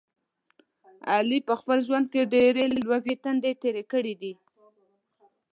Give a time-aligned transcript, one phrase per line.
[1.13, 4.33] علي په خپل ژوند کې ډېرې لوږې تندې تېرې کړي دي.